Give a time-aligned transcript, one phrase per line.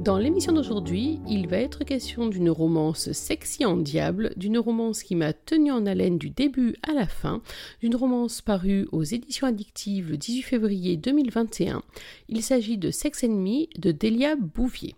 [0.00, 5.14] Dans l'émission d'aujourd'hui, il va être question d'une romance sexy en diable, d'une romance qui
[5.14, 7.42] m'a tenu en haleine du début à la fin,
[7.82, 11.82] d'une romance parue aux éditions addictives le 18 février 2021.
[12.30, 14.94] Il s'agit de Sex Enemy de Delia Bouvier.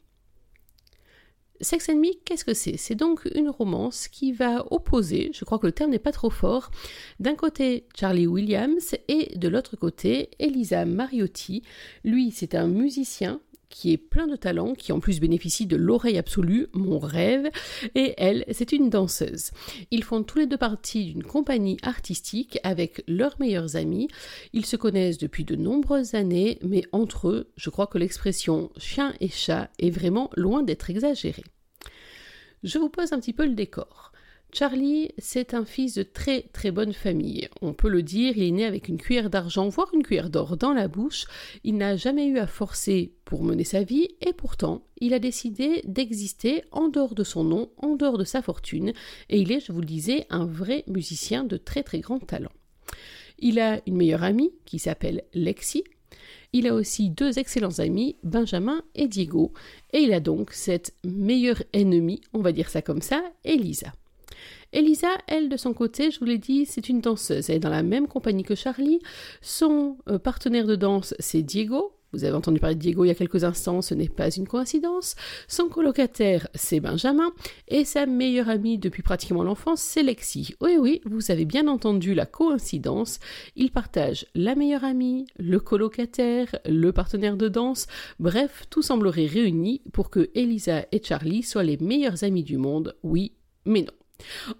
[1.61, 2.77] Sex Enemy, qu'est-ce que c'est?
[2.77, 6.31] C'est donc une romance qui va opposer, je crois que le terme n'est pas trop
[6.31, 6.71] fort,
[7.19, 11.65] d'un côté Charlie Williams et de l'autre côté Elisa Mariotti.
[12.05, 13.41] Lui, c'est un musicien
[13.73, 17.49] qui est plein de talent, qui en plus bénéficie de l'oreille absolue, mon rêve,
[17.95, 19.51] et elle, c'est une danseuse.
[19.91, 24.09] Ils font tous les deux partie d'une compagnie artistique avec leurs meilleurs amis.
[24.53, 29.15] Ils se connaissent depuis de nombreuses années, mais entre eux, je crois que l'expression chien
[29.21, 31.45] et chat est vraiment loin d'être exagérée.
[32.63, 34.13] Je vous pose un petit peu le décor.
[34.55, 37.49] Charlie, c'est un fils de très très bonne famille.
[37.63, 40.59] On peut le dire, il est né avec une cuillère d'argent, voire une cuillère d'or
[40.59, 41.25] dans la bouche.
[41.65, 45.81] Il n'a jamais eu à forcer pour mener sa vie, et pourtant, il a décidé
[45.87, 48.93] d'exister en dehors de son nom, en dehors de sa fortune,
[49.31, 52.53] et il est, je vous le disais, un vrai musicien de très très grand talent.
[53.39, 55.83] Il a une meilleure amie qui s'appelle Lexi.
[56.53, 59.55] Il a aussi deux excellents amis, Benjamin et Diego,
[59.95, 63.95] et il a donc cette meilleure ennemie, on va dire ça comme ça, Elisa.
[64.73, 67.51] Elisa, elle, de son côté, je vous l'ai dit, c'est une danseuse.
[67.51, 69.01] Elle est dans la même compagnie que Charlie.
[69.41, 71.93] Son euh, partenaire de danse, c'est Diego.
[72.13, 74.47] Vous avez entendu parler de Diego il y a quelques instants, ce n'est pas une
[74.47, 75.15] coïncidence.
[75.49, 77.33] Son colocataire, c'est Benjamin.
[77.69, 80.55] Et sa meilleure amie depuis pratiquement l'enfance, c'est Lexi.
[80.61, 83.19] Oui, oui, vous avez bien entendu la coïncidence.
[83.57, 87.87] Ils partagent la meilleure amie, le colocataire, le partenaire de danse.
[88.21, 92.95] Bref, tout semblerait réuni pour que Elisa et Charlie soient les meilleurs amis du monde.
[93.03, 93.33] Oui,
[93.65, 94.02] mais non.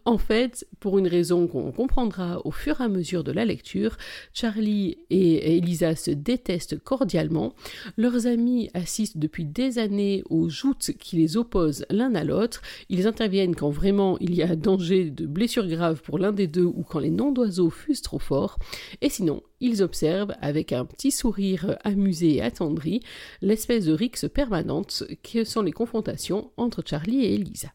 [0.05, 3.97] En fait, pour une raison qu'on comprendra au fur et à mesure de la lecture,
[4.33, 7.55] Charlie et Elisa se détestent cordialement.
[7.97, 12.63] Leurs amis assistent depuis des années aux joutes qui les opposent l'un à l'autre.
[12.89, 16.65] Ils interviennent quand vraiment il y a danger de blessures graves pour l'un des deux
[16.65, 18.59] ou quand les noms d'oiseaux fusent trop forts.
[19.01, 23.01] Et sinon, ils observent avec un petit sourire amusé et attendri
[23.41, 27.69] l'espèce de rixe permanente que sont les confrontations entre Charlie et Elisa.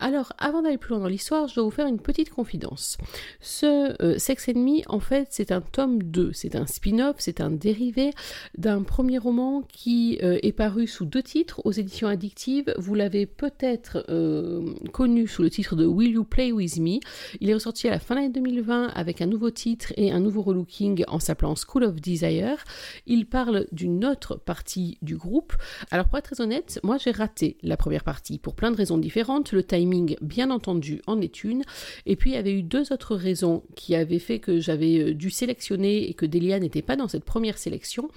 [0.00, 2.98] Alors, avant d'aller plus loin dans l'histoire, je dois vous faire une petite confidence.
[3.40, 7.50] Ce euh, Sex Enemy, en fait, c'est un tome 2, c'est un spin-off, c'est un
[7.50, 8.10] dérivé
[8.58, 12.74] d'un premier roman qui euh, est paru sous deux titres aux éditions addictives.
[12.76, 16.98] Vous l'avez peut-être euh, connu sous le titre de Will You Play With Me?
[17.40, 20.20] Il est ressorti à la fin de l'année 2020 avec un nouveau titre et un
[20.20, 22.64] nouveau relooking en s'appelant School of Desire.
[23.06, 25.54] Il parle d'une autre partie du groupe.
[25.92, 28.98] Alors, pour être très honnête, moi j'ai raté la première partie pour plein de raisons
[28.98, 29.52] différentes.
[29.52, 29.83] Le timing
[30.20, 31.62] bien entendu, en est une.
[32.06, 35.14] Et puis, il y avait eu deux autres raisons qui avaient fait que j'avais euh,
[35.14, 38.08] dû sélectionner et que Delia n'était pas dans cette première sélection.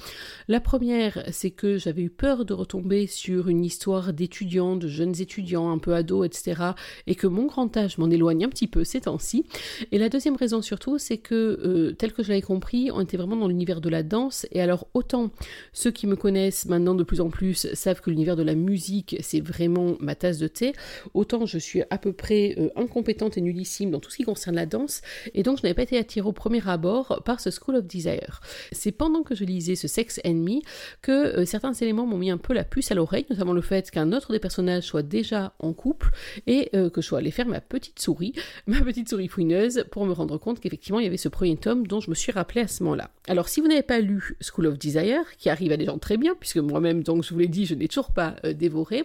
[0.47, 5.19] La première, c'est que j'avais eu peur de retomber sur une histoire d'étudiants, de jeunes
[5.19, 6.71] étudiants, un peu ados, etc.
[7.05, 9.45] Et que mon grand âge m'en éloigne un petit peu ces temps-ci.
[9.91, 13.17] Et la deuxième raison surtout, c'est que, euh, tel que je l'avais compris, on était
[13.17, 14.45] vraiment dans l'univers de la danse.
[14.51, 15.31] Et alors, autant
[15.73, 19.17] ceux qui me connaissent maintenant de plus en plus savent que l'univers de la musique,
[19.21, 20.73] c'est vraiment ma tasse de thé,
[21.13, 24.23] autant je je suis à peu près euh, incompétente et nullissime dans tout ce qui
[24.23, 25.01] concerne la danse,
[25.33, 28.41] et donc je n'avais pas été attirée au premier abord par ce School of Desire.
[28.71, 30.63] C'est pendant que je lisais ce Sex Enemy
[31.01, 33.89] que euh, certains éléments m'ont mis un peu la puce à l'oreille, notamment le fait
[33.91, 36.09] qu'un autre des personnages soit déjà en couple,
[36.45, 38.33] et euh, que je sois allée faire ma petite souris,
[38.67, 41.87] ma petite souris fouineuse, pour me rendre compte qu'effectivement il y avait ce premier tome
[41.87, 43.11] dont je me suis rappelé à ce moment-là.
[43.27, 46.17] Alors si vous n'avez pas lu School of Desire, qui arrive à des gens très
[46.17, 49.03] bien, puisque moi-même, donc je vous l'ai dit, je n'ai toujours pas dévoré,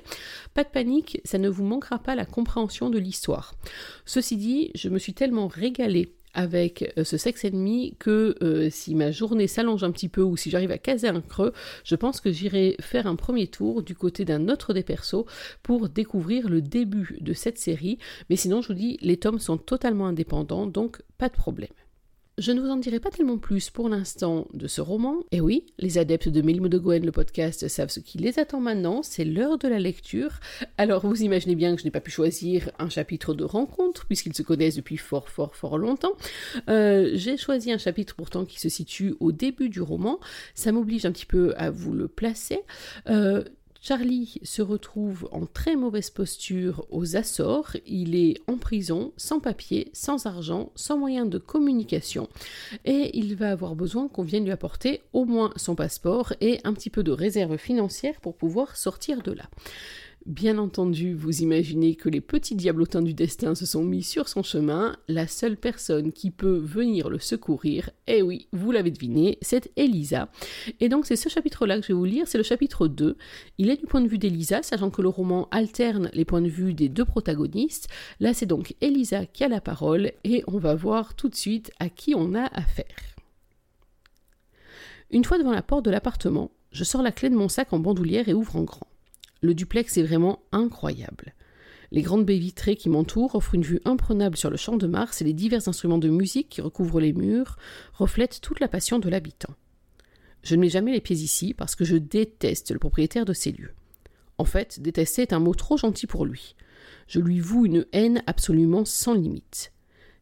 [0.54, 3.54] pas de panique, ça ne vous manquera pas la compréhension de l'histoire.
[4.04, 8.96] Ceci dit, je me suis tellement régalée avec euh, ce sexe ennemi que euh, si
[8.96, 11.52] ma journée s'allonge un petit peu ou si j'arrive à caser un creux,
[11.84, 15.24] je pense que j'irai faire un premier tour du côté d'un autre des persos
[15.62, 17.98] pour découvrir le début de cette série.
[18.28, 21.68] Mais sinon, je vous dis, les tomes sont totalement indépendants, donc pas de problème.
[22.38, 25.16] Je ne vous en dirai pas tellement plus pour l'instant de ce roman.
[25.32, 28.58] Et oui, les adeptes de Mélimo de Gwen, le podcast, savent ce qui les attend
[28.58, 30.40] maintenant, c'est l'heure de la lecture.
[30.78, 34.34] Alors vous imaginez bien que je n'ai pas pu choisir un chapitre de rencontre, puisqu'ils
[34.34, 36.14] se connaissent depuis fort fort fort longtemps.
[36.70, 40.18] Euh, j'ai choisi un chapitre pourtant qui se situe au début du roman.
[40.54, 42.60] Ça m'oblige un petit peu à vous le placer.
[43.10, 43.44] Euh,
[43.84, 47.76] Charlie se retrouve en très mauvaise posture aux Açores.
[47.84, 52.28] Il est en prison, sans papier, sans argent, sans moyen de communication.
[52.84, 56.74] Et il va avoir besoin qu'on vienne lui apporter au moins son passeport et un
[56.74, 59.50] petit peu de réserve financière pour pouvoir sortir de là.
[60.26, 64.44] Bien entendu, vous imaginez que les petits diablotins du destin se sont mis sur son
[64.44, 64.96] chemin.
[65.08, 70.28] La seule personne qui peut venir le secourir, eh oui, vous l'avez deviné, c'est Elisa.
[70.78, 73.16] Et donc c'est ce chapitre-là que je vais vous lire, c'est le chapitre 2.
[73.58, 76.48] Il est du point de vue d'Elisa, sachant que le roman alterne les points de
[76.48, 77.88] vue des deux protagonistes.
[78.20, 81.72] Là c'est donc Elisa qui a la parole et on va voir tout de suite
[81.80, 83.16] à qui on a affaire.
[85.10, 87.80] Une fois devant la porte de l'appartement, je sors la clé de mon sac en
[87.80, 88.86] bandoulière et ouvre en grand.
[89.42, 91.34] Le duplex est vraiment incroyable.
[91.90, 95.20] Les grandes baies vitrées qui m'entourent offrent une vue imprenable sur le champ de Mars
[95.20, 97.58] et les divers instruments de musique qui recouvrent les murs
[97.92, 99.54] reflètent toute la passion de l'habitant.
[100.42, 103.52] Je ne mets jamais les pieds ici parce que je déteste le propriétaire de ces
[103.52, 103.74] lieux.
[104.38, 106.54] En fait, détester est un mot trop gentil pour lui.
[107.08, 109.72] Je lui voue une haine absolument sans limite.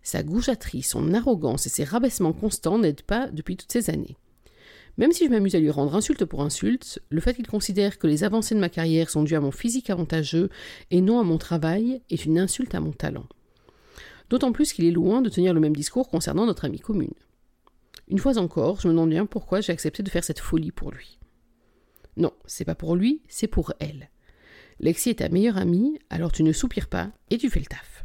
[0.03, 4.17] Sa goujaterie, son arrogance et ses rabaissements constants n'aident pas depuis toutes ces années.
[4.99, 8.07] Même si je m'amuse à lui rendre insulte pour insulte, le fait qu'il considère que
[8.07, 10.51] les avancées de ma carrière sont dues à mon physique avantageux
[10.91, 13.27] et non à mon travail est une insulte à mon talent.
[14.29, 17.15] D'autant plus qu'il est loin de tenir le même discours concernant notre amie commune.
[18.09, 20.91] Une fois encore, je me demande bien pourquoi j'ai accepté de faire cette folie pour
[20.91, 21.19] lui.
[22.17, 24.11] Non, c'est pas pour lui, c'est pour elle.
[24.81, 28.05] Lexi est ta meilleure amie, alors tu ne soupires pas et tu fais le taf.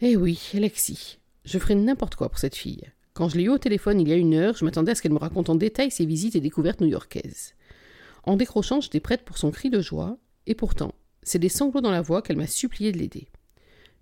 [0.00, 2.90] Eh oui, Lexi, je ferai n'importe quoi pour cette fille.
[3.20, 5.02] Quand je l'ai eu au téléphone il y a une heure, je m'attendais à ce
[5.02, 7.52] qu'elle me raconte en détail ses visites et découvertes new-yorkaises.
[8.22, 11.90] En décrochant, j'étais prête pour son cri de joie, et pourtant, c'est des sanglots dans
[11.90, 13.28] la voix qu'elle m'a supplié de l'aider.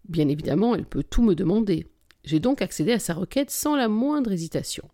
[0.08, 1.88] Bien évidemment, elle peut tout me demander.
[2.22, 4.88] J'ai donc accédé à sa requête sans la moindre hésitation.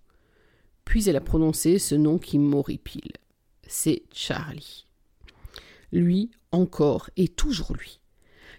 [0.87, 3.13] Puis elle a prononcé ce nom qui m'horripile.
[3.67, 4.87] C'est Charlie.
[5.93, 8.01] Lui, encore et toujours lui.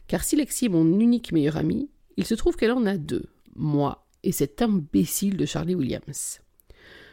[0.05, 3.25] Car si Lexi est mon unique meilleur ami, il se trouve qu'elle en a deux,
[3.55, 6.41] moi et cet imbécile de Charlie Williams.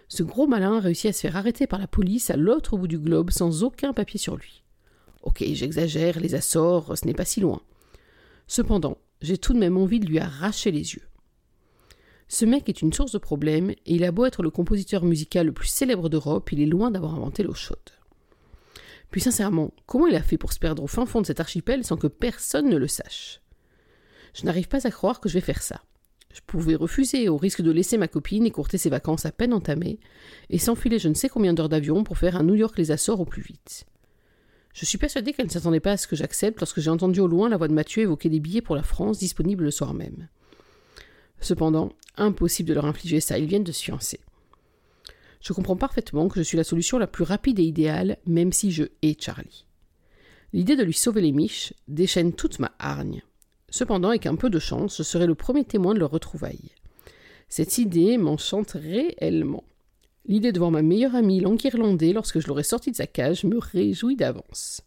[0.08, 2.88] Ce gros malin a réussi à se faire arrêter par la police à l'autre bout
[2.88, 4.62] du globe sans aucun papier sur lui.
[5.22, 7.62] Ok, j'exagère, les Açores, ce n'est pas si loin.
[8.46, 11.06] Cependant, j'ai tout de même envie de lui arracher les yeux.
[12.28, 15.46] Ce mec est une source de problèmes, et il a beau être le compositeur musical
[15.46, 17.78] le plus célèbre d'Europe, il est loin d'avoir inventé l'eau chaude.
[19.10, 21.84] Puis sincèrement, comment il a fait pour se perdre au fin fond de cet archipel
[21.84, 23.42] sans que personne ne le sache?
[24.34, 25.82] Je n'arrive pas à croire que je vais faire ça.
[26.32, 30.00] Je pouvais refuser, au risque de laisser ma copine écourter ses vacances à peine entamées,
[30.48, 33.20] et s'enfiler je ne sais combien d'heures d'avion pour faire un New York les Açores
[33.20, 33.84] au plus vite.
[34.72, 37.26] Je suis persuadée qu'elle ne s'attendait pas à ce que j'accepte lorsque j'ai entendu au
[37.26, 40.28] loin la voix de Mathieu évoquer des billets pour la France disponibles le soir même.
[41.40, 44.20] Cependant, impossible de leur infliger ça, ils viennent de se fiancer.
[45.42, 48.70] Je comprends parfaitement que je suis la solution la plus rapide et idéale, même si
[48.70, 49.66] je hais Charlie.
[50.52, 53.22] L'idée de lui sauver les miches déchaîne toute ma hargne.
[53.72, 56.72] Cependant, avec un peu de chance, je serai le premier témoin de leur retrouvaille.
[57.48, 59.64] Cette idée m'enchante réellement.
[60.26, 63.58] L'idée de voir ma meilleure amie l'enguirlander lorsque je l'aurai sortie de sa cage me
[63.58, 64.82] réjouit d'avance.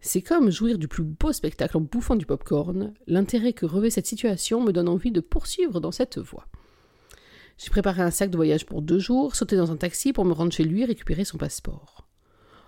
[0.00, 2.94] C'est comme jouir du plus beau spectacle en bouffant du pop-corn.
[3.06, 6.46] L'intérêt que revêt cette situation me donne envie de poursuivre dans cette voie.
[7.58, 10.32] J'ai préparé un sac de voyage pour deux jours, sauté dans un taxi pour me
[10.32, 12.08] rendre chez lui et récupérer son passeport.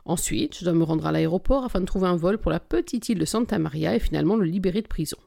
[0.05, 3.09] Ensuite, je dois me rendre à l'aéroport afin de trouver un vol pour la petite
[3.09, 5.19] île de Santa Maria et finalement le libérer de prison.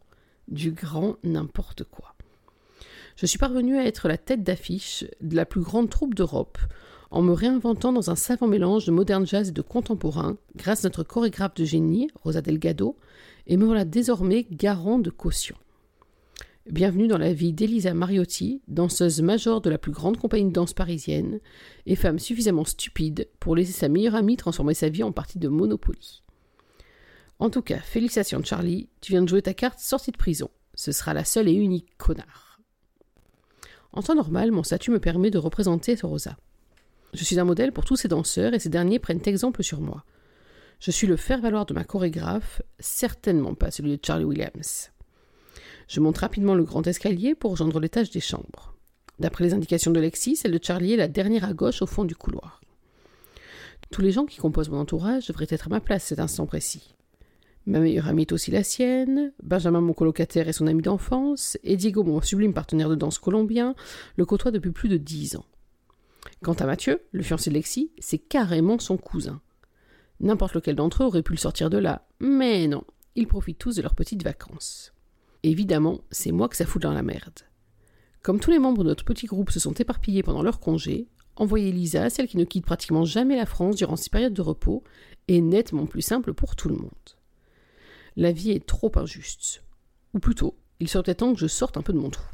[0.48, 2.16] Du grand n'importe quoi.
[3.16, 6.58] Je suis parvenu à être la tête d'affiche de la plus grande troupe d'Europe,
[7.12, 10.88] en me réinventant dans un savant mélange de moderne jazz et de contemporain, grâce à
[10.90, 12.98] notre chorégraphe de génie, Rosa Delgado,
[13.48, 15.56] et me voilà désormais garant de caution.
[16.72, 20.74] Bienvenue dans la vie d'Elisa Mariotti, danseuse majeure de la plus grande compagnie de danse
[20.74, 21.40] parisienne,
[21.86, 25.48] et femme suffisamment stupide pour laisser sa meilleure amie transformer sa vie en partie de
[25.48, 26.24] Monopoly.
[27.38, 30.50] En tout cas, félicitations Charlie, tu viens de jouer ta carte sortie de prison.
[30.74, 32.60] Ce sera la seule et unique connard.
[33.94, 36.36] En temps normal, mon statut me permet de représenter Rosa.
[37.14, 40.04] Je suis un modèle pour tous ces danseurs et ces derniers prennent exemple sur moi.
[40.80, 44.90] Je suis le faire-valoir de ma chorégraphe, certainement pas celui de Charlie Williams.
[45.88, 48.76] Je monte rapidement le grand escalier pour rejoindre l'étage des chambres.
[49.20, 52.04] D'après les indications de Lexi, celle de Charlie est la dernière à gauche au fond
[52.04, 52.62] du couloir.
[53.92, 56.96] Tous les gens qui composent mon entourage devraient être à ma place cet instant précis.
[57.66, 61.78] Ma meilleure amie est aussi la sienne, Benjamin mon colocataire et son ami d'enfance, et
[61.78, 63.74] Diego mon sublime partenaire de danse colombien
[64.18, 65.46] le côtoie depuis plus de dix ans.
[66.44, 69.42] Quant à Mathieu, le fiancé de Lexi, c'est carrément son cousin.
[70.20, 72.84] N'importe lequel d'entre eux aurait pu le sortir de là, mais non,
[73.16, 74.95] ils profitent tous de leurs petites vacances.
[75.48, 77.42] Évidemment, c'est moi que ça fout dans la merde.
[78.24, 81.72] Comme tous les membres de notre petit groupe se sont éparpillés pendant leur congé, Envoyer
[81.72, 84.84] Lisa, celle qui ne quitte pratiquement jamais la France durant ses périodes de repos,
[85.28, 86.90] est nettement plus simple pour tout le monde.
[88.16, 89.64] La vie est trop injuste.
[90.16, 92.26] Ou plutôt, il serait temps que je sorte un peu de mon trou.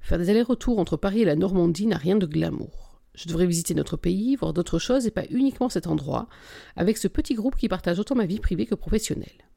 [0.00, 3.00] Faire des allers-retours entre Paris et la Normandie n'a rien de glamour.
[3.14, 6.28] Je devrais visiter notre pays, voir d'autres choses et pas uniquement cet endroit,
[6.76, 9.48] avec ce petit groupe qui partage autant ma vie privée que professionnelle.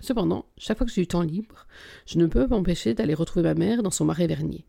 [0.00, 1.66] Cependant, chaque fois que j'ai du temps libre,
[2.06, 4.66] je ne peux m'empêcher d'aller retrouver ma mère dans son marais vernier.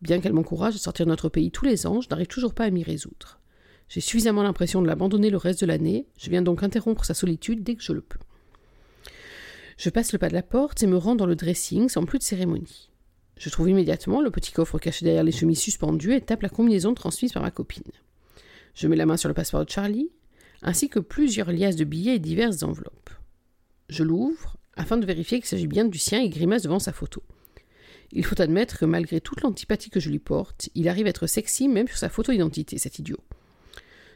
[0.00, 2.64] Bien qu'elle m'encourage à sortir de notre pays tous les ans, je n'arrive toujours pas
[2.64, 3.40] à m'y résoudre.
[3.88, 7.62] J'ai suffisamment l'impression de l'abandonner le reste de l'année, je viens donc interrompre sa solitude
[7.62, 8.18] dès que je le peux.
[9.76, 12.18] Je passe le pas de la porte et me rends dans le dressing sans plus
[12.18, 12.90] de cérémonie.
[13.36, 16.94] Je trouve immédiatement le petit coffre caché derrière les chemises suspendues et tape la combinaison
[16.94, 17.82] transmise par ma copine.
[18.74, 20.10] Je mets la main sur le passeport de Charlie,
[20.62, 23.10] ainsi que plusieurs liasses de billets et diverses enveloppes.
[23.92, 27.22] Je l'ouvre afin de vérifier qu'il s'agit bien du sien et grimace devant sa photo.
[28.10, 31.26] Il faut admettre que malgré toute l'antipathie que je lui porte, il arrive à être
[31.26, 33.20] sexy même sur sa photo d'identité, cet idiot.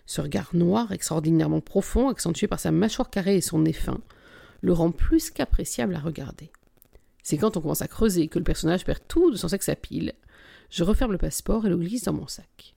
[0.06, 4.00] Ce regard noir extraordinairement profond, accentué par sa mâchoire carrée et son nez fin,
[4.62, 6.50] le rend plus qu'appréciable à regarder.
[7.22, 9.76] C'est quand on commence à creuser que le personnage perd tout de son sexe à
[9.76, 10.14] pile.
[10.70, 12.74] Je referme le passeport et le glisse dans mon sac.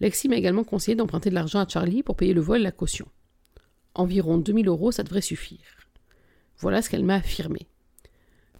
[0.00, 2.72] Lexi m'a également conseillé d'emprunter de l'argent à Charlie pour payer le vol et la
[2.72, 3.08] caution.
[3.94, 5.81] Environ 2000 euros, ça devrait suffire.
[6.58, 7.66] Voilà ce qu'elle m'a affirmé.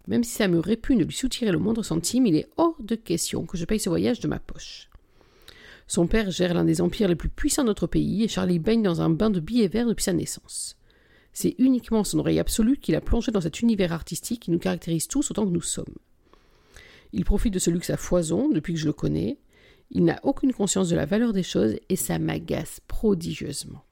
[0.09, 2.97] Même si ça me répugne de lui soutirer le moindre centime, il est hors de
[2.97, 4.91] question que je paye ce voyage de ma poche.
[5.87, 8.83] Son père gère l'un des empires les plus puissants de notre pays et Charlie baigne
[8.83, 10.77] dans un bain de billets verts depuis sa naissance.
[11.33, 15.09] C'est uniquement son oreille absolue qui l'a plongé dans cet univers artistique qui nous caractérise
[15.09, 15.95] tous autant que nous sommes.
[17.13, 19.39] Il profite de ce luxe à foison depuis que je le connais.
[19.91, 23.85] Il n'a aucune conscience de la valeur des choses et ça m'agace prodigieusement.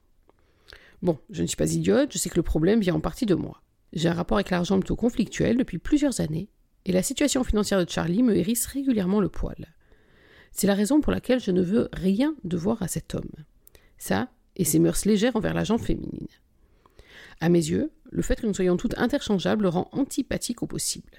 [1.01, 3.35] Bon, je ne suis pas idiote, je sais que le problème vient en partie de
[3.35, 3.61] moi.
[3.93, 6.49] J'ai un rapport avec l'argent plutôt conflictuel depuis plusieurs années,
[6.85, 9.73] et la situation financière de Charlie me hérisse régulièrement le poil.
[10.51, 13.31] C'est la raison pour laquelle je ne veux rien devoir à cet homme.
[13.97, 16.27] Ça, et ses mœurs légères envers la gente féminine.
[17.39, 21.11] À mes yeux, le fait que nous soyons toutes interchangeables le rend antipathique au possible.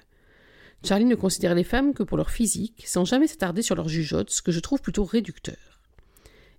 [0.83, 4.29] Charlie ne considère les femmes que pour leur physique, sans jamais s'attarder sur leur jugeote,
[4.29, 5.81] ce que je trouve plutôt réducteur.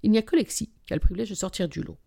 [0.03, 1.99] Il n'y a que Lexi qui a le privilège de sortir du lot.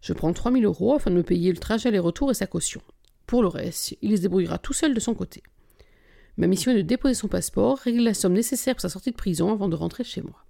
[0.00, 2.80] Je prends 3000 euros afin de me payer le trajet aller-retour et sa caution.
[3.26, 5.42] Pour le reste, il se débrouillera tout seul de son côté.
[6.36, 9.16] Ma mission est de déposer son passeport, régler la somme nécessaire pour sa sortie de
[9.16, 10.44] prison avant de rentrer chez moi.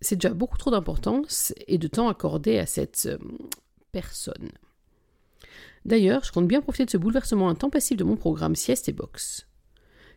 [0.00, 3.18] C'est déjà beaucoup trop d'importance et de temps accordé à cette euh,
[3.92, 4.50] personne.
[5.84, 9.46] D'ailleurs, je compte bien profiter de ce bouleversement intempestif de mon programme sieste et boxe.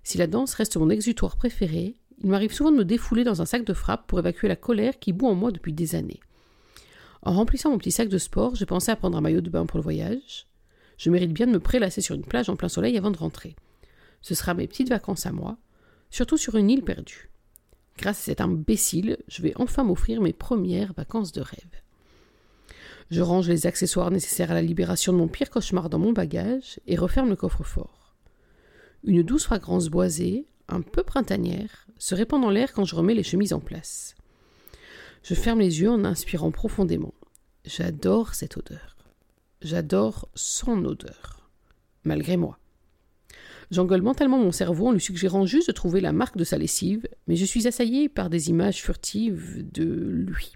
[0.03, 3.45] Si la danse reste mon exutoire préféré, il m'arrive souvent de me défouler dans un
[3.45, 6.19] sac de frappe pour évacuer la colère qui bout en moi depuis des années.
[7.25, 9.65] En remplissant mon petit sac de sport, j'ai pensé à prendre un maillot de bain
[9.65, 10.45] pour le voyage.
[10.99, 13.55] Je mérite bien de me prélasser sur une plage en plein soleil avant de rentrer.
[14.21, 15.57] Ce sera mes petites vacances à moi,
[16.11, 17.31] surtout sur une île perdue.
[17.97, 21.81] Grâce à cet imbécile, je vais enfin m'offrir mes premières vacances de rêve.
[23.09, 26.79] Je range les accessoires nécessaires à la libération de mon pire cauchemar dans mon bagage
[26.85, 28.15] et referme le coffre-fort.
[29.03, 33.23] Une douce fragrance boisée, un peu printanière, se répand dans l'air quand je remets les
[33.23, 34.15] chemises en place.
[35.27, 37.14] Je ferme les yeux en inspirant profondément.
[37.65, 38.95] J'adore cette odeur.
[39.61, 41.49] J'adore son odeur.
[42.03, 42.59] Malgré moi.
[43.71, 47.07] J'engueule mentalement mon cerveau en lui suggérant juste de trouver la marque de sa lessive,
[47.27, 50.53] mais je suis assaillie par des images furtives de lui.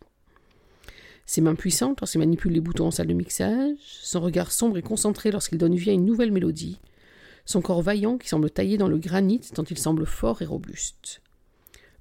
[1.25, 4.84] Ses mains puissantes lorsqu'il manipule les boutons en salle de mixage, son regard sombre et
[4.84, 6.80] concentré lorsqu'il donne vie à une nouvelle mélodie,
[7.46, 11.22] son corps vaillant qui semble taillé dans le granit tant il semble fort et robuste.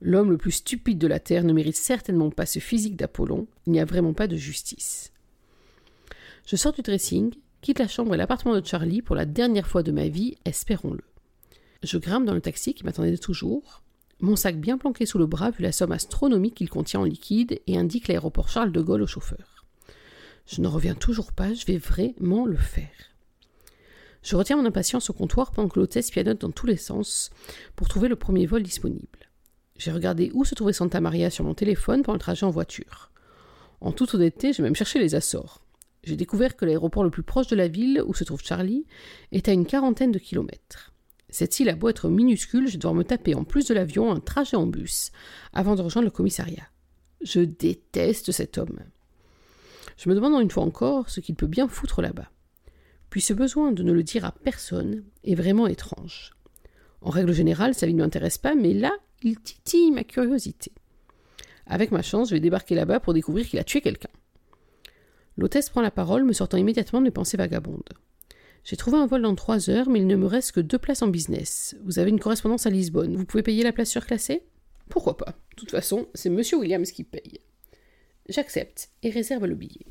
[0.01, 3.73] L'homme le plus stupide de la Terre ne mérite certainement pas ce physique d'Apollon, il
[3.73, 5.13] n'y a vraiment pas de justice.
[6.47, 9.83] Je sors du dressing, quitte la chambre et l'appartement de Charlie pour la dernière fois
[9.83, 11.03] de ma vie, espérons-le.
[11.83, 13.83] Je grimpe dans le taxi qui m'attendait toujours,
[14.21, 17.61] mon sac bien planqué sous le bras vu la somme astronomique qu'il contient en liquide
[17.67, 19.65] et indique l'aéroport Charles de Gaulle au chauffeur.
[20.47, 22.89] Je ne reviens toujours pas, je vais vraiment le faire.
[24.23, 27.31] Je retiens mon impatience au comptoir pendant que l'hôtesse pianote dans tous les sens
[27.77, 29.28] pour trouver le premier vol disponible.
[29.79, 33.11] J'ai regardé où se trouvait Santa Maria sur mon téléphone pendant le trajet en voiture.
[33.81, 35.63] En toute honnêteté, j'ai même cherché les Açores.
[36.03, 38.87] J'ai découvert que l'aéroport le plus proche de la ville, où se trouve Charlie,
[39.31, 40.93] est à une quarantaine de kilomètres.
[41.31, 44.11] Cette île a beau être minuscule, je vais devoir me taper en plus de l'avion
[44.11, 45.13] un trajet en bus
[45.53, 46.69] avant de rejoindre le commissariat.
[47.21, 48.81] Je déteste cet homme.
[49.97, 52.31] Je me demande une fois encore ce qu'il peut bien foutre là-bas.
[53.11, 56.33] Puis ce besoin de ne le dire à personne est vraiment étrange.
[57.01, 60.73] En règle générale, sa vie ne m'intéresse pas, mais là, il titille ma curiosité.
[61.67, 64.09] Avec ma chance, je vais débarquer là-bas pour découvrir qu'il a tué quelqu'un.
[65.37, 67.89] L'hôtesse prend la parole, me sortant immédiatement de pensées vagabondes.
[68.65, 71.03] J'ai trouvé un vol dans trois heures, mais il ne me reste que deux places
[71.03, 71.77] en business.
[71.85, 73.17] Vous avez une correspondance à Lisbonne.
[73.17, 74.43] Vous pouvez payer la place surclassée?
[74.89, 75.39] Pourquoi pas?
[75.51, 77.41] De toute façon, c'est Monsieur Williams qui paye.
[78.29, 79.87] J'accepte et réserve le billet.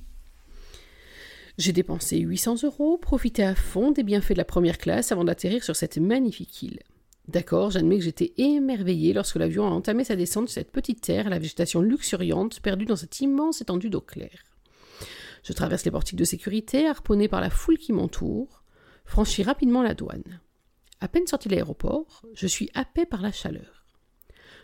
[1.58, 5.64] J'ai dépensé 800 euros, profité à fond des bienfaits de la première classe avant d'atterrir
[5.64, 6.80] sur cette magnifique île.
[7.28, 11.30] D'accord, j'admets que j'étais émerveillé lorsque l'avion a entamé sa descente sur cette petite terre
[11.30, 14.44] la végétation luxuriante perdue dans cette immense étendue d'eau claire.
[15.44, 18.64] Je traverse les portiques de sécurité, harponné par la foule qui m'entoure,
[19.04, 20.40] franchis rapidement la douane.
[21.02, 23.86] À peine sorti de l'aéroport, je suis happé par la chaleur.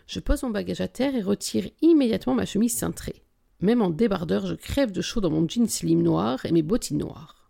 [0.06, 3.24] Je pose mon bagage à terre et retire immédiatement ma chemise cintrée.
[3.60, 6.98] Même en débardeur, je crève de chaud dans mon jean slim noir et mes bottines
[6.98, 7.43] noires.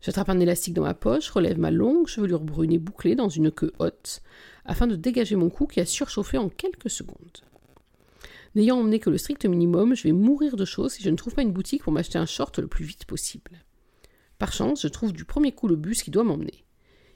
[0.00, 3.50] J'attrape un élastique dans ma poche, relève ma longue chevelure brune et bouclée dans une
[3.50, 4.22] queue haute,
[4.64, 7.42] afin de dégager mon cou qui a surchauffé en quelques secondes.
[8.54, 11.34] N'ayant emmené que le strict minimum, je vais mourir de chaud si je ne trouve
[11.34, 13.64] pas une boutique pour m'acheter un short le plus vite possible.
[14.38, 16.64] Par chance, je trouve du premier coup le bus qui doit m'emmener.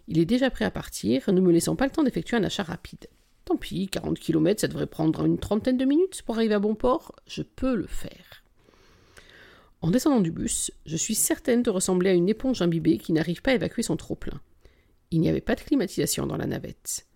[0.09, 2.65] Il est déjà prêt à partir, ne me laissant pas le temps d'effectuer un achat
[2.65, 3.07] rapide.
[3.45, 6.75] Tant pis, 40 km, ça devrait prendre une trentaine de minutes pour arriver à bon
[6.75, 8.42] port, je peux le faire.
[9.83, 13.43] En descendant du bus, je suis certaine de ressembler à une éponge imbibée qui n'arrive
[13.43, 14.41] pas à évacuer son trop-plein.
[15.11, 17.07] Il n'y avait pas de climatisation dans la navette.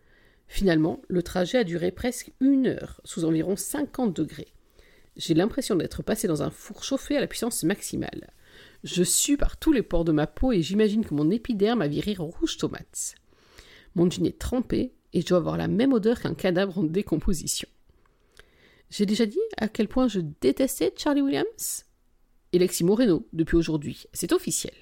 [0.49, 4.53] Finalement, le trajet a duré presque une heure, sous environ 50 degrés.
[5.17, 8.33] J'ai l'impression d'être passé dans un four chauffé à la puissance maximale.
[8.83, 11.89] Je sue par tous les pores de ma peau et j'imagine que mon épiderme a
[11.89, 13.15] viré rouge tomate.
[13.95, 17.69] Mon jean est trempé et je dois avoir la même odeur qu'un cadavre en décomposition.
[18.91, 21.85] J'ai déjà dit à quel point je détestais Charlie Williams?
[22.57, 24.73] Et Lexi Moreno, depuis aujourd'hui, c'est officiel.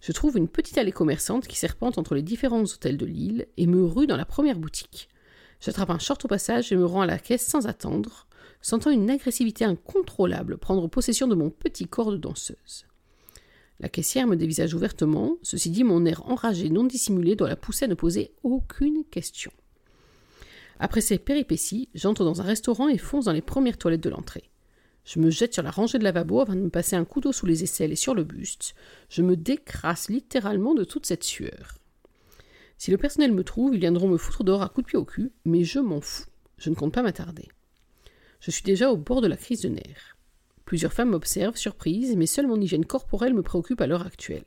[0.00, 3.66] Je trouve une petite allée commerçante qui serpente entre les différents hôtels de l'île et
[3.66, 5.10] me rue dans la première boutique.
[5.60, 8.28] J'attrape un short au passage et me rends à la caisse sans attendre,
[8.62, 12.86] sentant une agressivité incontrôlable prendre possession de mon petit corps de danseuse.
[13.78, 17.84] La caissière me dévisage ouvertement, ceci dit, mon air enragé non dissimulé doit la pousser
[17.84, 19.52] à ne poser aucune question.
[20.78, 24.48] Après ces péripéties, j'entre dans un restaurant et fonce dans les premières toilettes de l'entrée.
[25.04, 27.46] Je me jette sur la rangée de lavabo avant de me passer un couteau sous
[27.46, 28.74] les aisselles et sur le buste.
[29.10, 31.78] Je me décrasse littéralement de toute cette sueur.
[32.78, 35.04] Si le personnel me trouve, ils viendront me foutre dehors à coups de pied au
[35.04, 36.26] cul, mais je m'en fous.
[36.56, 37.48] Je ne compte pas m'attarder.
[38.40, 40.16] Je suis déjà au bord de la crise de nerfs.
[40.64, 44.44] Plusieurs femmes m'observent, surprises, mais seule mon hygiène corporelle me préoccupe à l'heure actuelle.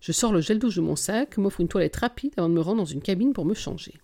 [0.00, 2.60] Je sors le gel douche de mon sac, m'offre une toilette rapide avant de me
[2.60, 3.94] rendre dans une cabine pour me changer.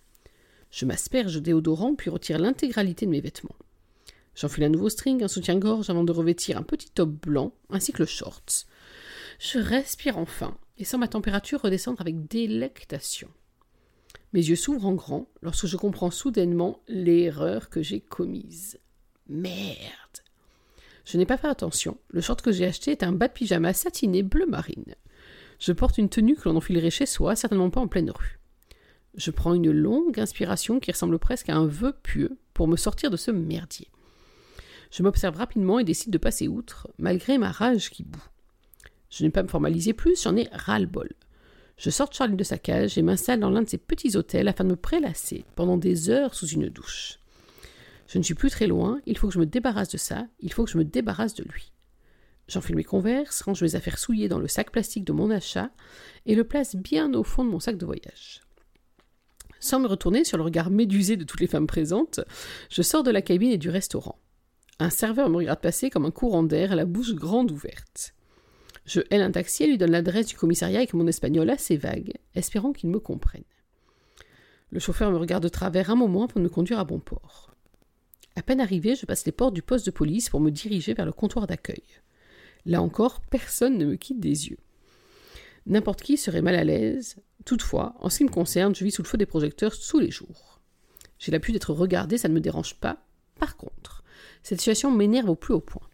[0.71, 3.55] Je m'asperge déodorant puis retire l'intégralité de mes vêtements.
[4.35, 8.01] J'enfile un nouveau string, un soutien-gorge avant de revêtir un petit top blanc ainsi que
[8.01, 8.65] le short.
[9.39, 13.29] Je respire enfin et sens ma température redescendre avec délectation.
[14.33, 18.79] Mes yeux s'ouvrent en grand lorsque je comprends soudainement l'erreur que j'ai commise.
[19.27, 20.23] Merde
[21.05, 21.97] je n'ai pas fait attention.
[22.09, 24.95] Le short que j'ai acheté est un bas de pyjama satiné bleu marine.
[25.59, 28.39] Je porte une tenue que l'on enfilerait chez soi, certainement pas en pleine rue.
[29.15, 33.11] Je prends une longue inspiration qui ressemble presque à un vœu pieux pour me sortir
[33.11, 33.87] de ce merdier.
[34.93, 38.23] Je m'observe rapidement et décide de passer outre, malgré ma rage qui bout.
[39.09, 41.09] Je n'ai pas me formaliser plus, j'en ai ras-le-bol.
[41.77, 44.63] Je sors Charlie de sa cage et m'installe dans l'un de ses petits hôtels afin
[44.63, 47.17] de me prélasser pendant des heures sous une douche.
[48.05, 50.53] Je ne suis plus très loin, il faut que je me débarrasse de ça, il
[50.53, 51.71] faut que je me débarrasse de lui.
[52.47, 55.71] J'enfile mes converses, range mes affaires souillées dans le sac plastique de mon achat
[56.27, 58.41] et le place bien au fond de mon sac de voyage.
[59.59, 62.19] Sans me retourner sur le regard médusé de toutes les femmes présentes,
[62.69, 64.19] je sors de la cabine et du restaurant.
[64.79, 68.13] Un serveur me regarde passer comme un courant d'air, la bouche grande ouverte.
[68.85, 72.13] Je haile un taxi et lui donne l'adresse du commissariat avec mon espagnol assez vague,
[72.35, 73.43] espérant qu'il me comprenne.
[74.71, 77.53] Le chauffeur me regarde de travers un moment pour me conduire à bon port.
[78.35, 81.05] À peine arrivé, je passe les portes du poste de police pour me diriger vers
[81.05, 81.83] le comptoir d'accueil.
[82.65, 84.57] Là encore, personne ne me quitte des yeux.
[85.65, 87.17] N'importe qui serait mal à l'aise.
[87.45, 90.11] Toutefois, en ce qui me concerne, je vis sous le feu des projecteurs tous les
[90.11, 90.59] jours.
[91.19, 93.05] J'ai l'habitude d'être regardé, ça ne me dérange pas.
[93.39, 93.72] Par contre,
[94.43, 95.87] cette situation m'énerve au plus haut point.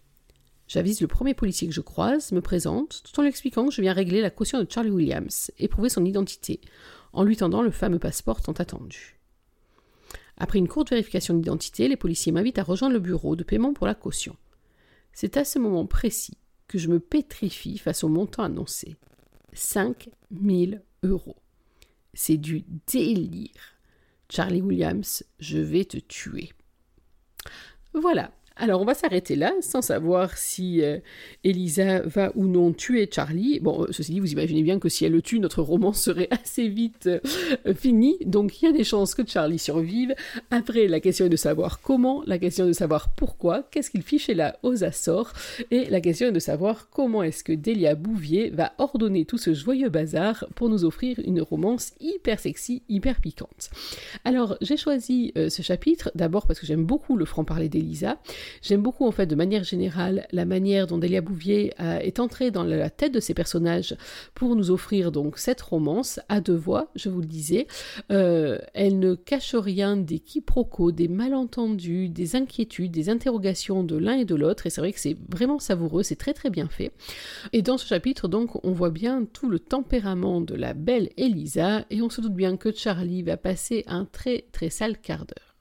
[0.67, 3.81] J'avise le premier policier que je croise, me présente, tout en lui expliquant que je
[3.81, 6.61] viens régler la caution de Charlie Williams et prouver son identité,
[7.13, 9.19] en lui tendant le fameux passeport tant attendu.
[10.37, 13.87] Après une courte vérification d'identité, les policiers m'invitent à rejoindre le bureau de paiement pour
[13.87, 14.35] la caution.
[15.11, 18.95] C'est à ce moment précis que je me pétrifie face au montant annoncé.
[19.53, 21.35] 5 000 euros.
[22.13, 23.49] C'est du délire.
[24.29, 26.51] Charlie Williams, je vais te tuer.
[27.93, 30.97] Voilà, Alors on va s'arrêter là sans savoir si euh,
[31.45, 33.61] Elisa va ou non tuer Charlie.
[33.61, 36.27] Bon, euh, ceci dit, vous imaginez bien que si elle le tue, notre roman serait
[36.29, 38.17] assez vite euh, fini.
[38.25, 40.13] Donc il y a des chances que Charlie survive.
[40.51, 44.03] Après, la question est de savoir comment, la question est de savoir pourquoi, qu'est-ce qu'il
[44.03, 45.31] fichait là aux Açores,
[45.71, 49.53] et la question est de savoir comment est-ce que Delia Bouvier va ordonner tout ce
[49.53, 53.69] joyeux bazar pour nous offrir une romance hyper sexy, hyper piquante.
[54.25, 58.17] Alors j'ai choisi ce chapitre d'abord parce que j'aime beaucoup le franc-parler d'Elisa.
[58.61, 62.51] J'aime beaucoup en fait de manière générale la manière dont Delia Bouvier euh, est entrée
[62.51, 63.95] dans la tête de ses personnages
[64.33, 67.67] pour nous offrir donc cette romance à deux voix, je vous le disais.
[68.11, 74.13] Euh, elle ne cache rien des quiproquos, des malentendus, des inquiétudes, des interrogations de l'un
[74.13, 76.91] et de l'autre et c'est vrai que c'est vraiment savoureux, c'est très très bien fait.
[77.53, 81.85] Et dans ce chapitre donc on voit bien tout le tempérament de la belle Elisa
[81.89, 85.55] et on se doute bien que Charlie va passer un très très sale quart d'heure.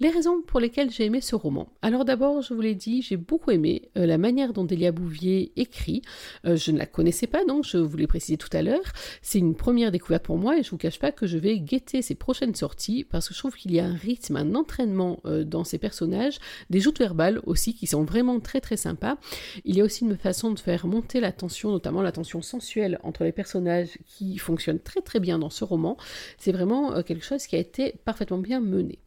[0.00, 1.72] Les raisons pour lesquelles j'ai aimé ce roman.
[1.82, 5.50] Alors d'abord, je vous l'ai dit, j'ai beaucoup aimé euh, la manière dont Delia Bouvier
[5.56, 6.02] écrit.
[6.46, 8.92] Euh, je ne la connaissais pas, donc je vous l'ai précisé tout à l'heure.
[9.22, 12.00] C'est une première découverte pour moi et je vous cache pas que je vais guetter
[12.00, 15.42] ses prochaines sorties parce que je trouve qu'il y a un rythme, un entraînement euh,
[15.42, 16.38] dans ses personnages,
[16.70, 19.16] des joutes verbales aussi qui sont vraiment très très sympas.
[19.64, 23.00] Il y a aussi une façon de faire monter la tension, notamment la tension sensuelle
[23.02, 25.96] entre les personnages qui fonctionne très très bien dans ce roman.
[26.38, 29.00] C'est vraiment quelque chose qui a été parfaitement bien mené.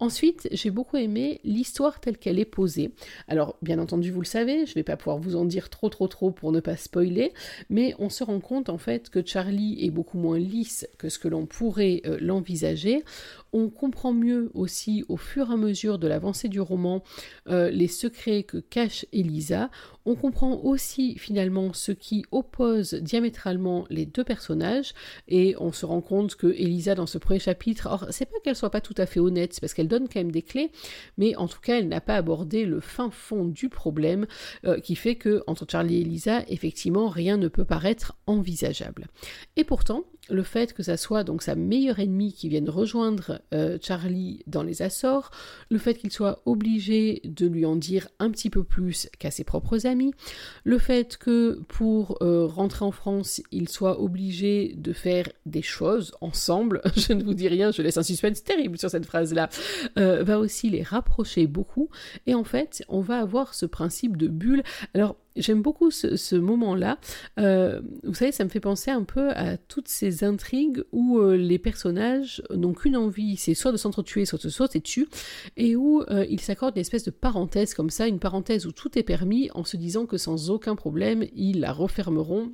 [0.00, 2.92] Ensuite, j'ai beaucoup aimé l'histoire telle qu'elle est posée.
[3.28, 5.88] Alors, bien entendu, vous le savez, je ne vais pas pouvoir vous en dire trop
[5.88, 7.32] trop trop pour ne pas spoiler,
[7.70, 11.18] mais on se rend compte en fait que Charlie est beaucoup moins lisse que ce
[11.18, 13.04] que l'on pourrait euh, l'envisager.
[13.52, 17.04] On comprend mieux aussi au fur et à mesure de l'avancée du roman
[17.48, 19.70] euh, les secrets que cache Elisa.
[20.06, 24.92] On comprend aussi finalement ce qui oppose diamétralement les deux personnages
[25.28, 28.56] et on se rend compte que Elisa dans ce premier chapitre, or c'est pas qu'elle
[28.56, 30.70] soit pas tout à fait honnête, parce qu'elle donne quand même des clés,
[31.18, 34.26] mais en tout cas elle n'a pas abordé le fin fond du problème
[34.64, 39.06] euh, qui fait que entre Charlie et Elisa, effectivement rien ne peut paraître envisageable.
[39.56, 43.78] Et pourtant, le fait que ça soit donc sa meilleure ennemie qui vienne rejoindre euh,
[43.80, 45.30] Charlie dans les Açores,
[45.70, 49.44] le fait qu'il soit obligé de lui en dire un petit peu plus qu'à ses
[49.44, 50.12] propres amis,
[50.64, 56.12] le fait que pour euh, rentrer en France, il soit obligé de faire des choses
[56.20, 59.48] ensemble, je ne vous dis rien, je laisse un suspense terrible sur cette phrase-là,
[59.98, 61.90] euh, va aussi les rapprocher beaucoup,
[62.26, 64.62] et en fait, on va avoir ce principe de bulle.
[64.94, 66.98] Alors, J'aime beaucoup ce, moment-là.
[67.40, 71.36] Euh, vous savez, ça me fait penser un peu à toutes ces intrigues où euh,
[71.36, 75.08] les personnages n'ont qu'une envie, c'est soit de s'entretuer, soit de se sauter dessus,
[75.56, 78.96] et où euh, ils s'accordent une espèce de parenthèse comme ça, une parenthèse où tout
[78.96, 82.52] est permis, en se disant que sans aucun problème, ils la refermeront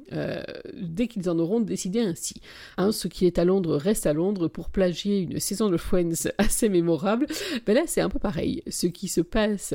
[0.75, 2.41] dès qu'ils en auront décidé ainsi.
[2.79, 6.29] Hein, ce qui est à Londres reste à Londres pour plagier une saison de Friends
[6.39, 7.27] assez mémorable.
[7.67, 8.63] Ben là, c'est un peu pareil.
[8.69, 9.75] Ce qui se passe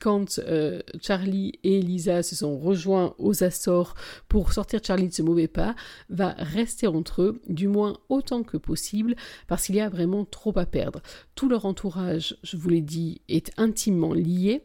[0.00, 3.94] quand euh, Charlie et Lisa se sont rejoints aux Açores
[4.28, 5.74] pour sortir Charlie de ce mauvais pas,
[6.08, 10.56] va rester entre eux, du moins autant que possible, parce qu'il y a vraiment trop
[10.58, 11.00] à perdre.
[11.34, 14.62] Tout leur entourage, je vous l'ai dit, est intimement lié.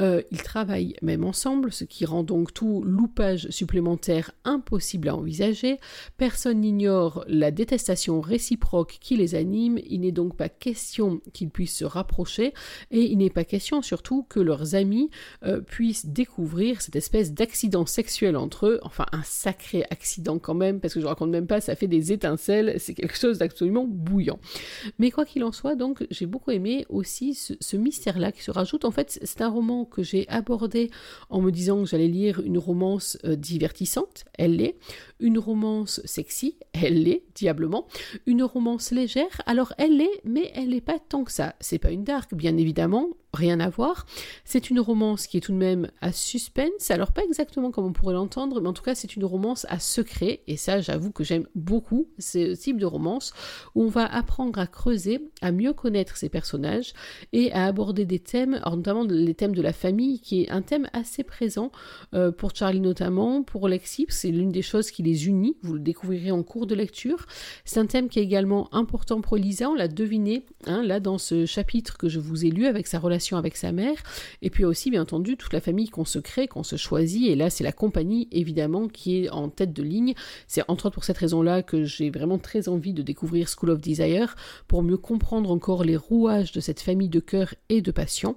[0.00, 5.78] Euh, ils travaillent même ensemble, ce qui rend donc tout loupage supplémentaire impossible à envisager.
[6.16, 9.78] Personne n'ignore la détestation réciproque qui les anime.
[9.86, 12.54] Il n'est donc pas question qu'ils puissent se rapprocher,
[12.90, 15.10] et il n'est pas question surtout que leurs amis
[15.44, 20.78] euh, puissent découvrir cette espèce d'accident sexuel entre eux, enfin un sacré accident quand même,
[20.78, 24.38] parce que je raconte même pas, ça fait des étincelles, c'est quelque chose d'absolument bouillant.
[24.98, 28.84] Mais quoi qu'il en soit, donc j'ai beaucoup aimé aussi ce, mystère-là qui se rajoute.
[28.84, 30.90] En fait, c'est un roman que j'ai abordé
[31.30, 34.76] en me disant que j'allais lire une romance euh, divertissante, elle l'est,
[35.18, 37.86] une romance sexy, elle l'est, diablement,
[38.26, 41.54] une romance légère, alors elle l'est, mais elle n'est pas tant que ça.
[41.60, 44.06] C'est pas une dark, bien évidemment, rien à voir.
[44.44, 47.92] C'est une romance qui est tout de même à suspense, alors pas exactement comme on
[47.92, 51.24] pourrait l'entendre, mais en tout cas c'est une romance à secret, et ça j'avoue que
[51.24, 53.32] j'aime beaucoup ce type de romance,
[53.74, 56.92] où on va apprendre à creuser, à mieux connaître ses personnages,
[57.32, 60.88] et à aborder des thèmes, notamment les thèmes de la famille, qui est un thème
[60.92, 61.72] assez présent
[62.14, 65.80] euh, pour Charlie notamment, pour Lexi, c'est l'une des choses qui les unit, vous le
[65.80, 67.26] découvrirez en cours de lecture.
[67.64, 71.16] C'est un thème qui est également important pour Lisa, on l'a deviné, hein, là dans
[71.16, 73.96] ce chapitre que je vous ai lu avec sa relation avec sa mère,
[74.42, 77.36] et puis aussi bien entendu toute la famille qu'on se crée, qu'on se choisit, et
[77.36, 80.14] là c'est la compagnie évidemment qui est en tête de ligne.
[80.46, 83.80] C'est entre autres pour cette raison-là que j'ai vraiment très envie de découvrir School of
[83.80, 84.36] Desire,
[84.68, 88.36] pour mieux comprendre encore les rouages de cette famille de cœur et de passion.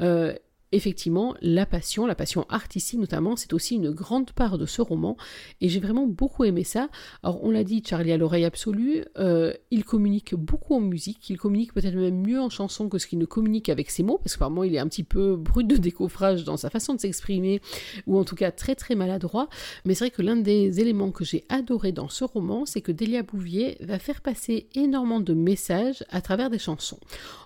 [0.00, 0.34] Euh,
[0.74, 5.16] effectivement, la passion, la passion artistique notamment, c'est aussi une grande part de ce roman,
[5.60, 6.88] et j'ai vraiment beaucoup aimé ça.
[7.22, 11.38] Alors, on l'a dit, Charlie à l'oreille absolue, euh, il communique beaucoup en musique, il
[11.38, 14.34] communique peut-être même mieux en chanson que ce qu'il ne communique avec ses mots, parce
[14.34, 17.00] que par moments il est un petit peu brut de décoffrage dans sa façon de
[17.00, 17.60] s'exprimer,
[18.06, 19.48] ou en tout cas très très maladroit,
[19.84, 22.92] mais c'est vrai que l'un des éléments que j'ai adoré dans ce roman, c'est que
[22.92, 26.98] Delia Bouvier va faire passer énormément de messages à travers des chansons.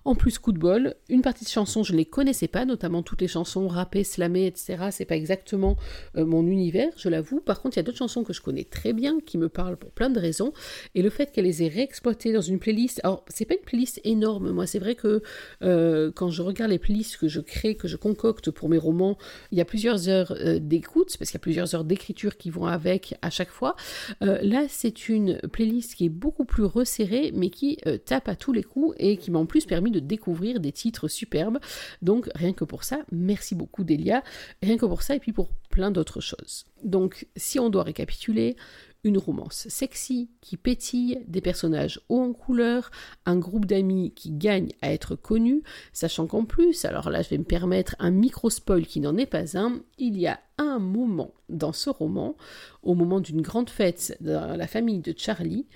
[0.05, 3.03] En plus, coup de bol, une partie de chansons, je ne les connaissais pas, notamment
[3.03, 4.89] toutes les chansons rappées, slamées, etc.
[4.91, 5.77] C'est pas exactement
[6.17, 7.41] euh, mon univers, je l'avoue.
[7.41, 9.77] Par contre, il y a d'autres chansons que je connais très bien, qui me parlent
[9.77, 10.53] pour plein de raisons.
[10.95, 14.01] Et le fait qu'elle les ait réexploitées dans une playlist, alors c'est pas une playlist
[14.05, 15.23] énorme, moi c'est vrai que
[15.63, 19.19] euh, quand je regarde les playlists que je crée, que je concocte pour mes romans,
[19.53, 22.51] il y a plusieurs heures euh, d'écoute, parce qu'il y a plusieurs heures d'écriture qui
[22.51, 23.77] vont avec à chaque fois.
[24.21, 28.63] là, c'est une playlist qui est beaucoup plus resserrée, mais qui tape à tous les
[28.63, 31.59] coups et qui m'a en plus permis de découvrir des titres superbes.
[32.03, 34.23] Donc rien que pour ça, merci beaucoup Delia.
[34.63, 36.65] Rien que pour ça et puis pour plein d'autres choses.
[36.85, 38.57] Donc si on doit récapituler,
[39.05, 42.91] une romance sexy qui pétille, des personnages hauts en couleur,
[43.27, 47.39] un groupe d'amis qui gagne à être connu, sachant qu'en plus, alors là je vais
[47.39, 51.73] me permettre un micro-spoil qui n'en est pas un, il y a un moment dans
[51.73, 52.37] ce roman,
[52.83, 55.67] au moment d'une grande fête dans la famille de Charlie,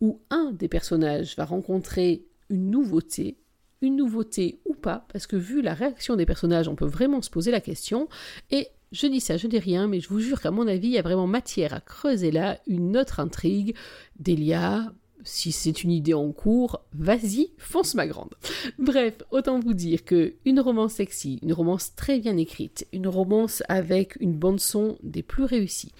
[0.00, 3.36] où un des personnages va rencontrer une nouveauté
[3.82, 7.30] une nouveauté ou pas, parce que vu la réaction des personnages, on peut vraiment se
[7.30, 8.08] poser la question.
[8.50, 10.94] Et je dis ça, je dis rien, mais je vous jure qu'à mon avis, il
[10.94, 13.74] y a vraiment matière à creuser là une autre intrigue.
[14.18, 14.92] Delia,
[15.24, 18.30] si c'est une idée en cours, vas-y, fonce ma grande.
[18.78, 23.62] Bref, autant vous dire que une romance sexy, une romance très bien écrite, une romance
[23.68, 25.92] avec une bande son des plus réussies,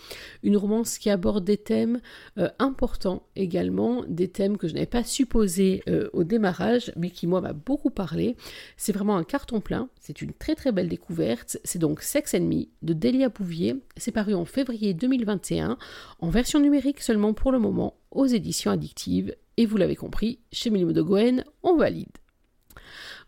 [0.42, 2.00] une romance qui aborde des thèmes
[2.38, 7.26] euh, importants également, des thèmes que je n'avais pas supposés euh, au démarrage, mais qui
[7.26, 8.37] moi m'a beaucoup parlé.
[8.76, 11.59] C'est vraiment un carton plein, c'est une très très belle découverte.
[11.64, 13.76] C'est donc Sex Enemy de Delia Bouvier.
[13.96, 15.78] C'est paru en février 2021
[16.20, 19.37] en version numérique seulement pour le moment aux éditions addictives.
[19.57, 22.16] Et vous l'avez compris, chez Mélimo de Gouen, on valide.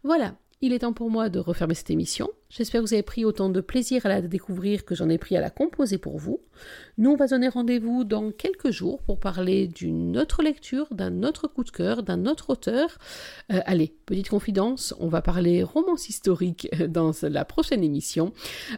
[0.02, 2.30] Voilà, il est temps pour moi de refermer cette émission.
[2.48, 5.36] J'espère que vous avez pris autant de plaisir à la découvrir que j'en ai pris
[5.36, 6.40] à la composer pour vous.
[6.98, 11.48] Nous, on va donner rendez-vous dans quelques jours pour parler d'une autre lecture, d'un autre
[11.48, 12.98] coup de cœur, d'un autre auteur.
[13.52, 18.32] Euh, allez, petite confidence, on va parler romance historique dans la prochaine émission,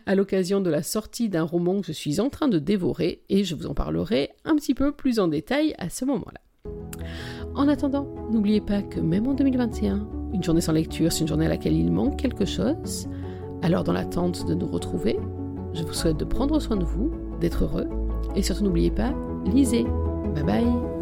[0.06, 3.44] à l'occasion de la sortie d'un roman que je suis en train de dévorer, et
[3.44, 6.40] je vous en parlerai un petit peu plus en détail à ce moment-là.
[7.54, 11.46] En attendant, n'oubliez pas que même en 2021, une journée sans lecture, c'est une journée
[11.46, 13.08] à laquelle il manque quelque chose.
[13.62, 15.18] Alors dans l'attente de nous retrouver,
[15.72, 17.88] je vous souhaite de prendre soin de vous, d'être heureux,
[18.36, 19.14] et surtout n'oubliez pas,
[19.46, 19.84] lisez.
[20.34, 20.93] Bye bye